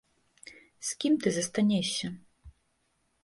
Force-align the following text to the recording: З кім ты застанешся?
З 0.87 0.95
кім 1.03 1.13
ты 1.25 1.33
застанешся? 1.35 2.07